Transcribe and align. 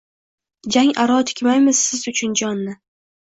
Jang 0.75 0.93
aro 1.03 1.17
tikmaymiz 1.31 1.83
siz 1.91 2.01
uchun 2.13 2.33
jonni. 2.43 2.77